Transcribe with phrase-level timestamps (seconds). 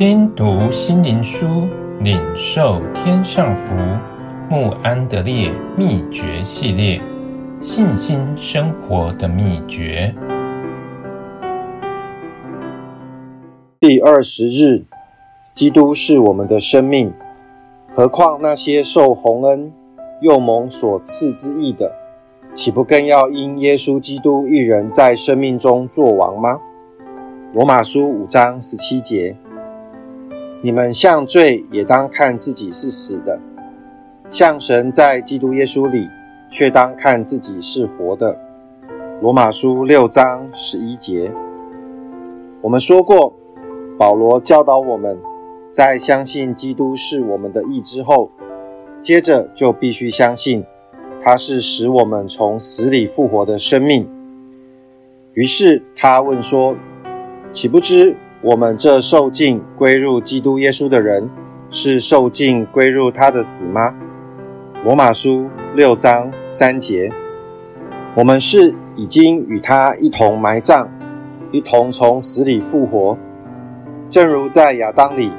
[0.00, 1.68] 听读心灵书，
[2.00, 3.74] 领受天上福。
[4.48, 6.98] 穆安德烈秘诀系列：
[7.60, 10.14] 信心生活的秘诀。
[13.78, 14.84] 第二十日，
[15.52, 17.12] 基督是我们的生命，
[17.92, 19.70] 何况那些受洪恩
[20.22, 21.92] 又蒙所赐之意的，
[22.54, 26.58] 岂不更要因耶稣基督一人在生命中作王吗？
[27.52, 29.36] 罗马书五章十七节。
[30.62, 33.40] 你们向罪也当看自己是死的，
[34.28, 36.06] 向神在基督耶稣里
[36.50, 38.38] 却当看自己是活的。
[39.22, 41.32] 罗马书六章十一节。
[42.60, 43.32] 我们说过，
[43.98, 45.18] 保罗教导我们，
[45.70, 48.30] 在相信基督是我们的义之后，
[49.00, 50.62] 接着就必须相信
[51.22, 54.06] 他是使我们从死里复活的生命。
[55.32, 56.76] 于是他问说
[57.50, 61.28] ：“岂不知？”我们这受尽归入基督耶稣的人，
[61.68, 63.94] 是受尽归入他的死吗？
[64.82, 67.12] 罗马书六章三节。
[68.14, 70.88] 我们是已经与他一同埋葬，
[71.52, 73.18] 一同从死里复活，
[74.08, 75.30] 正如在亚当里，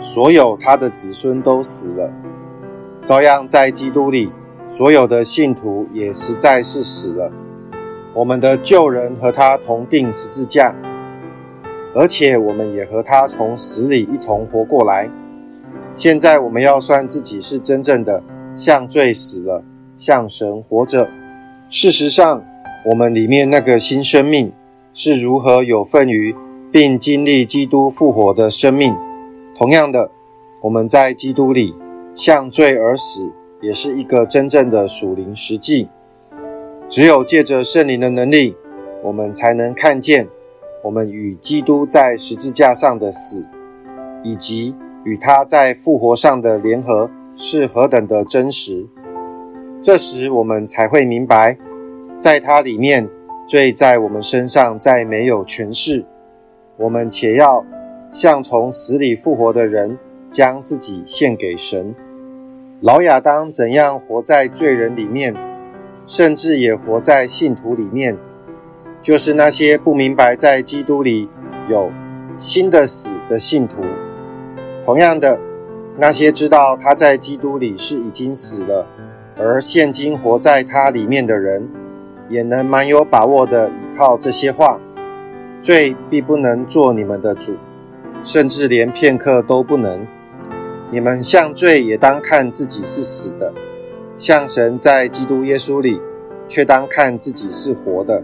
[0.00, 2.12] 所有他的子孙都死了，
[3.02, 4.30] 照样在基督里，
[4.68, 7.32] 所有的信徒也实在是死了。
[8.14, 10.72] 我们的旧人和他同钉十字架。
[11.96, 15.08] 而且我们也和他从死里一同活过来。
[15.94, 18.22] 现在我们要算自己是真正的
[18.54, 19.64] 像罪死了，
[19.96, 21.08] 像神活着。
[21.70, 22.44] 事实上，
[22.84, 24.52] 我们里面那个新生命
[24.92, 26.36] 是如何有份于
[26.70, 28.94] 并经历基督复活的生命。
[29.56, 30.10] 同样的，
[30.62, 31.74] 我们在基督里
[32.14, 35.88] 像罪而死，也是一个真正的属灵实际。
[36.90, 38.54] 只有借着圣灵的能力，
[39.02, 40.28] 我们才能看见。
[40.86, 43.44] 我们与基督在十字架上的死，
[44.22, 44.72] 以及
[45.02, 48.86] 与他在复活上的联合，是何等的真实。
[49.82, 51.58] 这时我们才会明白，
[52.20, 53.08] 在他里面，
[53.48, 56.04] 罪在我们身上再没有权势。
[56.76, 57.66] 我们且要
[58.12, 59.98] 像从死里复活的人，
[60.30, 61.92] 将自己献给神。
[62.80, 65.34] 老亚当怎样活在罪人里面，
[66.06, 68.16] 甚至也活在信徒里面。
[69.06, 71.28] 就是那些不明白在基督里
[71.70, 71.92] 有
[72.36, 73.76] 新的死的信徒，
[74.84, 75.38] 同样的，
[75.96, 78.84] 那些知道他在基督里是已经死了，
[79.38, 81.68] 而现今活在他里面的人，
[82.28, 84.80] 也能蛮有把握的依靠这些话：
[85.62, 87.54] 罪必不能做你们的主，
[88.24, 90.04] 甚至连片刻都不能。
[90.90, 93.52] 你们像罪也当看自己是死的，
[94.16, 96.00] 像神在基督耶稣里
[96.48, 98.20] 却当看自己是活的。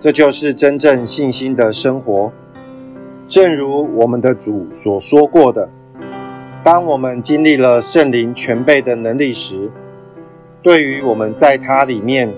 [0.00, 2.32] 这就是真正信心的生活。
[3.28, 5.68] 正如我们的主所说过的，
[6.64, 9.70] 当我们经历了圣灵全备的能力时，
[10.62, 12.32] 对于我们在他里面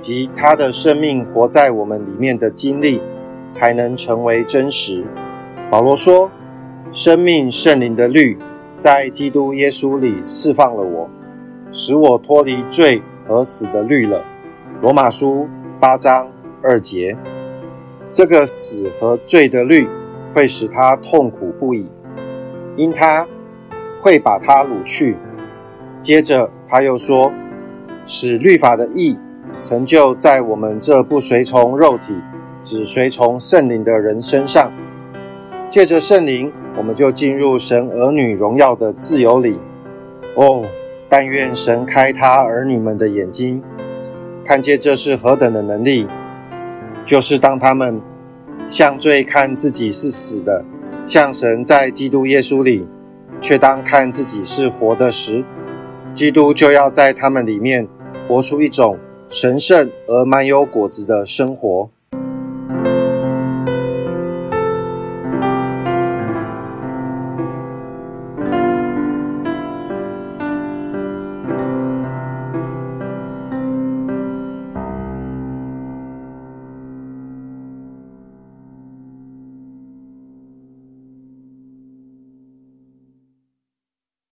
[0.00, 3.00] 及他的生命活在我们里面的经历，
[3.46, 5.04] 才能成为真实。
[5.70, 6.28] 保罗说
[6.90, 8.36] ：“生命圣灵的律
[8.78, 11.08] 在基督耶稣里释放了我，
[11.70, 14.24] 使我脱离罪和死的律了。”
[14.82, 16.35] 罗马书八章。
[16.66, 17.16] 二节，
[18.10, 19.88] 这个死和罪的律
[20.34, 21.86] 会使他痛苦不已，
[22.76, 23.24] 因他
[24.00, 25.16] 会把他掳去。
[26.02, 27.32] 接着他又说，
[28.04, 29.16] 使律法的义
[29.60, 32.14] 成就在我们这不随从肉体，
[32.62, 34.72] 只随从圣灵的人身上。
[35.70, 39.58] 借着圣灵，我们就进入神儿女荣耀的自由里。
[40.34, 40.64] 哦，
[41.08, 43.62] 但愿神开他儿女们的眼睛，
[44.44, 46.06] 看见这是何等的能力。
[47.06, 48.02] 就是当他们
[48.66, 50.64] 向罪看自己是死的，
[51.04, 52.84] 向神在基督耶稣里
[53.40, 55.44] 却当看自己是活的时，
[56.12, 57.86] 基督就要在他们里面
[58.26, 58.98] 活出一种
[59.28, 61.88] 神圣而满有果子的生活。